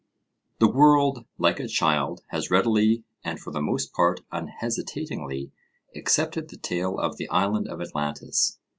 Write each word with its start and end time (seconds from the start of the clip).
The 0.57 0.67
world, 0.67 1.25
like 1.37 1.59
a 1.59 1.67
child, 1.67 2.23
has 2.29 2.49
readily, 2.49 3.03
and 3.23 3.39
for 3.39 3.51
the 3.53 3.61
most 3.61 3.93
part 3.93 4.21
unhesitatingly, 4.31 5.51
accepted 5.95 6.49
the 6.49 6.57
tale 6.57 6.97
of 6.97 7.17
the 7.17 7.29
Island 7.29 7.67
of 7.67 7.81
Atlantis. 7.81 8.57